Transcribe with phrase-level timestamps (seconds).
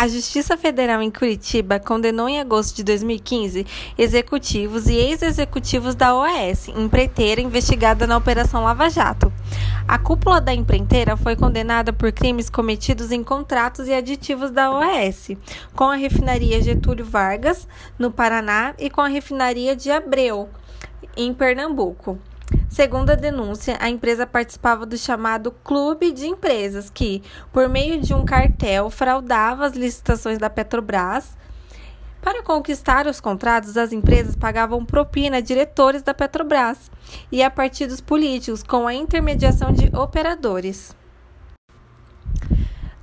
[0.00, 3.66] A Justiça Federal em Curitiba condenou em agosto de 2015
[3.98, 9.32] executivos e ex-executivos da OAS, empreiteira investigada na Operação Lava Jato.
[9.88, 15.30] A cúpula da empreiteira foi condenada por crimes cometidos em contratos e aditivos da OAS,
[15.74, 17.66] com a refinaria Getúlio Vargas,
[17.98, 20.48] no Paraná, e com a refinaria de Abreu,
[21.16, 22.16] em Pernambuco.
[22.68, 27.22] Segundo a denúncia, a empresa participava do chamado Clube de Empresas, que,
[27.52, 31.36] por meio de um cartel, fraudava as licitações da Petrobras.
[32.20, 36.90] Para conquistar os contratos, as empresas pagavam propina a diretores da Petrobras
[37.32, 40.96] e a partidos políticos com a intermediação de operadores.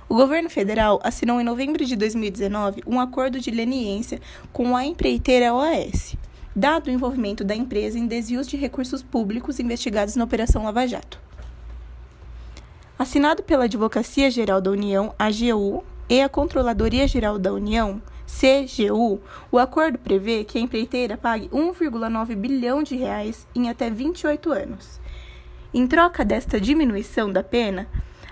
[0.10, 4.20] O governo federal assinou em novembro de 2019 um acordo de leniência
[4.52, 6.16] com a empreiteira OAS,
[6.56, 11.20] dado o envolvimento da empresa em desvios de recursos públicos investigados na Operação Lava Jato.
[12.98, 19.60] Assinado pela Advocacia Geral da União, AGU, e a Controladoria Geral da União, CGU, o
[19.60, 25.00] acordo prevê que a empreiteira pague 1,9 bilhão de reais em até 28 anos.
[25.72, 27.88] Em troca desta diminuição da pena,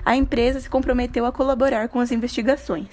[0.08, 2.88] a empresa se comprometeu a colaborar com as investigações.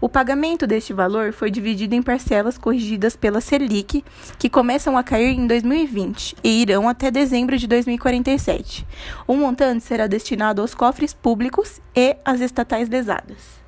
[0.00, 4.02] O pagamento deste valor foi dividido em parcelas corrigidas pela Selic,
[4.38, 8.86] que começam a cair em 2020 e irão até dezembro de 2047.
[9.26, 13.60] O montante será destinado aos cofres públicos e às estatais lesadas.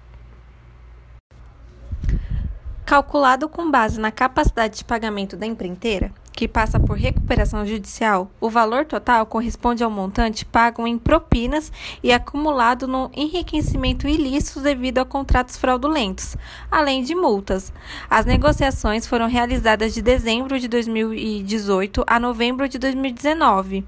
[2.86, 8.50] Calculado com base na capacidade de pagamento da empreiteira, que passa por recuperação judicial, o
[8.50, 11.70] valor total corresponde ao montante pago em propinas
[12.02, 16.36] e acumulado no enriquecimento ilícito devido a contratos fraudulentos,
[16.70, 17.72] além de multas.
[18.10, 23.84] As negociações foram realizadas de dezembro de 2018 a novembro de 2019,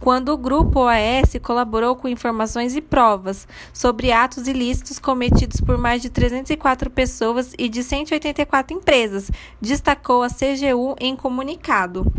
[0.00, 6.00] quando o grupo OAS colaborou com informações e provas sobre atos ilícitos cometidos por mais
[6.02, 12.10] de 304 pessoas e de 184 empresas, destacou a CGU em comunicado.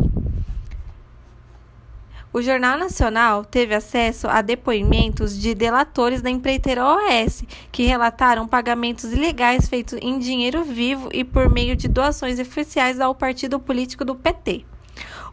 [2.32, 7.42] O Jornal Nacional teve acesso a depoimentos de delatores da empreiteira OAS,
[7.72, 13.16] que relataram pagamentos ilegais feitos em dinheiro vivo e por meio de doações oficiais ao
[13.16, 14.69] partido político do PT.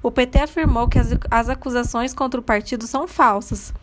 [0.02, 3.74] O PT afirmou que as, as acusações contra o partido são falsas,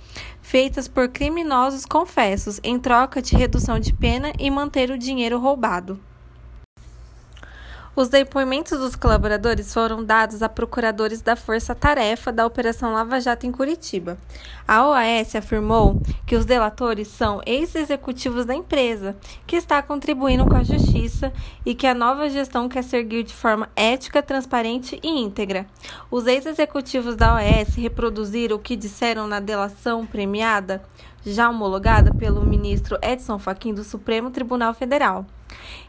[0.41, 5.99] feitas por criminosos confessos, em troca de redução de pena e manter o dinheiro roubado.
[7.97, 13.47] Os depoimentos dos colaboradores foram dados a procuradores da Força Tarefa da Operação Lava Jato
[13.47, 14.19] em Curitiba.
[14.67, 19.17] A OAS afirmou que os delatores são ex-executivos da empresa,
[19.47, 21.33] que está contribuindo com a justiça
[21.65, 25.65] e que a nova gestão quer seguir de forma ética, transparente e íntegra.
[26.11, 30.83] Os ex-executivos da OAS reproduziram o que disseram na delação premiada,
[31.25, 35.25] já homologada pelo ministro Edson Fachin do Supremo Tribunal Federal.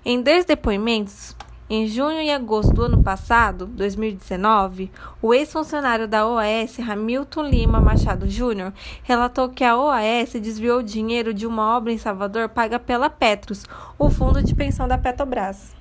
[0.06, 1.36] Em dois depoimentos,
[1.68, 8.30] em junho e agosto do ano passado, 2019, o ex-funcionário da OAS, Hamilton Lima Machado
[8.30, 8.72] Júnior,
[9.02, 13.66] relatou que a OAS desviou dinheiro de uma obra em Salvador paga pela Petros,
[13.98, 15.76] o fundo de pensão da Petrobras.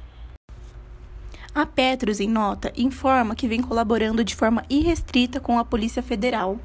[1.54, 6.58] A Petros, em nota, informa que vem colaborando de forma irrestrita com a Polícia Federal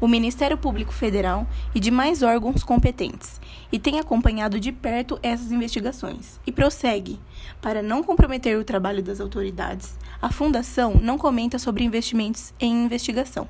[0.00, 3.40] o Ministério Público Federal e demais órgãos competentes,
[3.70, 6.40] e tem acompanhado de perto essas investigações.
[6.46, 7.18] E prossegue:
[7.60, 13.48] para não comprometer o trabalho das autoridades, a Fundação não comenta sobre investimentos em investigação.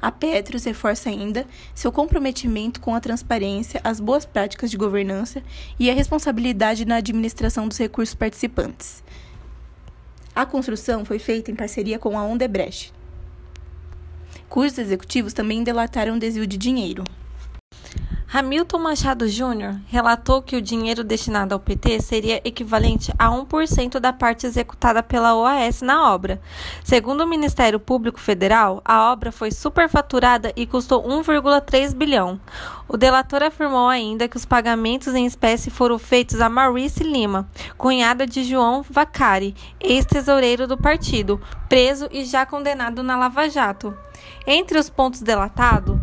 [0.00, 5.42] A Petros reforça ainda seu comprometimento com a transparência, as boas práticas de governança
[5.78, 9.02] e a responsabilidade na administração dos recursos participantes.
[10.34, 12.92] A construção foi feita em parceria com a Ondebrecht,
[14.48, 17.04] cujos executivos também delataram desvio de dinheiro.
[18.30, 24.12] Hamilton Machado Júnior relatou que o dinheiro destinado ao PT seria equivalente a 1% da
[24.12, 26.38] parte executada pela OAS na obra.
[26.84, 32.38] Segundo o Ministério Público Federal, a obra foi superfaturada e custou 1,3 bilhão.
[32.86, 37.48] O delator afirmou ainda que os pagamentos em espécie foram feitos a Maurice Lima,
[37.78, 43.96] cunhada de João Vacari, ex-tesoureiro do partido, preso e já condenado na Lava Jato.
[44.46, 45.97] Entre os pontos delatados,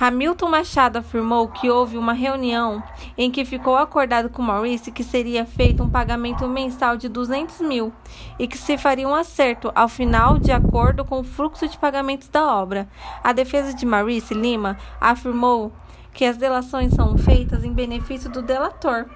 [0.00, 2.80] Hamilton Machado afirmou que houve uma reunião
[3.16, 7.92] em que ficou acordado com Maurice que seria feito um pagamento mensal de 200 mil
[8.38, 12.28] e que se faria um acerto ao final de acordo com o fluxo de pagamentos
[12.28, 12.88] da obra.
[13.24, 15.72] A defesa de Maurice Lima afirmou
[16.14, 19.06] que as delações são feitas em benefício do delator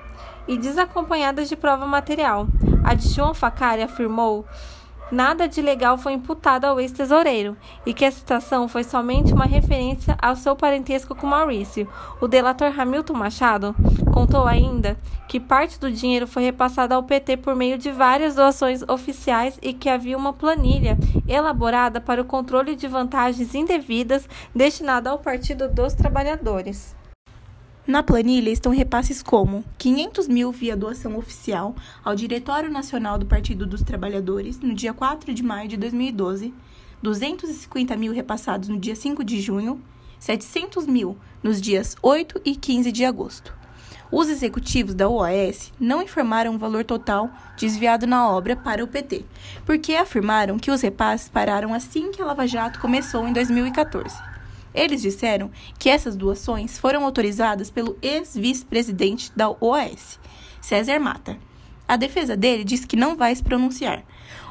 [0.49, 2.49] e desacompanhadas de prova material.
[2.83, 4.45] A de João Facari afirmou
[5.13, 7.55] nada de legal foi imputado ao ex-tesoureiro
[7.85, 11.87] e que a citação foi somente uma referência ao seu parentesco com Maurício.
[12.19, 13.77] O delator Hamilton Machado
[14.13, 14.97] contou ainda
[15.29, 19.75] que parte do dinheiro foi repassada ao PT por meio de várias doações oficiais e
[19.75, 20.99] que havia uma planilha
[21.29, 27.02] elaborada para o controle de vantagens indevidas destinada ao Partido dos Trabalhadores.
[27.85, 31.75] Na planilha estão repasses como 500 mil via doação oficial
[32.05, 36.55] ao Diretório Nacional do Partido dos Trabalhadores no dia 4 de maio de 2012,
[37.03, 39.83] 250 mil repassados no dia 5 de junho,
[40.21, 43.53] 700 mil nos dias 8 e 15 de agosto.
[44.13, 49.25] Os executivos da OAS não informaram o valor total desviado na obra para o PT,
[49.67, 54.32] porque afirmaram que os repasses pararam assim que a Lava Jato começou em 2014.
[54.75, 60.19] Eles disseram que essas doações foram autorizadas pelo ex-vice-presidente da OAS,
[60.61, 61.39] César Mata.
[61.87, 64.03] A defesa dele disse que não vai se pronunciar.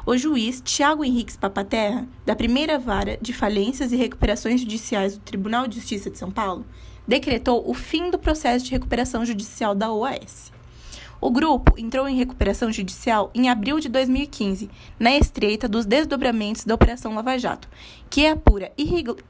[0.06, 5.66] O juiz Tiago Henriques Papaterra, da primeira vara de falências e recuperações judiciais do Tribunal
[5.66, 6.64] de Justiça de São Paulo,
[7.06, 10.51] decretou o fim do processo de recuperação judicial da OAS.
[11.22, 16.74] O grupo entrou em recuperação judicial em abril de 2015, na estreita dos desdobramentos da
[16.74, 17.68] Operação Lava Jato,
[18.10, 18.72] que apura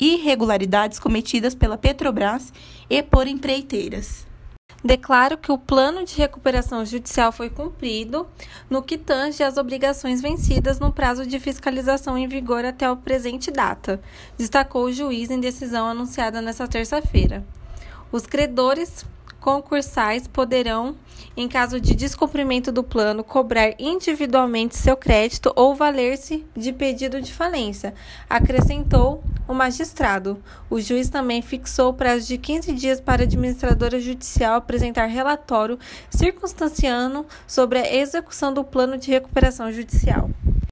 [0.00, 2.50] irregularidades cometidas pela Petrobras
[2.88, 4.26] e por empreiteiras.
[4.82, 8.26] Declaro que o plano de recuperação judicial foi cumprido
[8.70, 13.50] no que tange às obrigações vencidas no prazo de fiscalização em vigor até o presente
[13.50, 14.00] data,
[14.38, 17.44] destacou o juiz em decisão anunciada nesta terça-feira.
[18.10, 19.04] Os credores
[19.42, 20.94] concursais poderão,
[21.36, 27.32] em caso de descumprimento do plano, cobrar individualmente seu crédito ou valer-se de pedido de
[27.32, 27.92] falência,
[28.30, 30.40] acrescentou o magistrado.
[30.70, 35.78] O juiz também fixou o prazo de 15 dias para a administradora judicial apresentar relatório
[36.08, 40.30] circunstanciando sobre a execução do plano de recuperação judicial.